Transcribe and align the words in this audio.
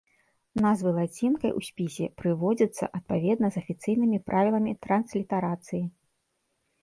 Назвы 0.65 0.91
лацінкай 0.99 1.51
у 1.57 1.61
спісе 1.67 2.07
прыводзяцца 2.21 2.89
адпаведна 2.99 3.47
з 3.55 3.63
афіцыйнымі 3.65 4.17
правіламі 4.29 4.71
транслітарацыі. 4.87 5.83